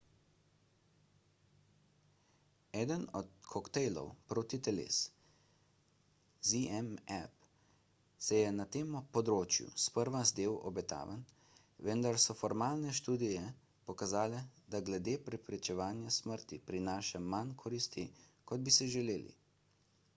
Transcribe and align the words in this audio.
eden 2.83 3.03
od 3.19 3.27
koktejlov 3.51 4.07
protiteles 4.31 5.01
zmapp 6.51 7.43
se 8.29 8.39
je 8.39 8.47
na 8.61 8.65
tem 8.77 8.97
področju 9.17 9.67
sprva 9.83 10.23
zdel 10.31 10.57
obetaven 10.71 11.21
vendar 11.91 12.19
so 12.25 12.37
formalne 12.41 12.95
študije 13.03 13.45
pokazale 13.91 14.43
da 14.75 14.83
glede 14.89 15.17
preprečevanja 15.29 16.15
smrti 16.19 16.63
prinaša 16.73 17.25
manj 17.37 17.55
koristi 17.65 18.07
kot 18.53 18.69
bi 18.69 18.77
si 18.81 18.93
želeli 18.97 19.37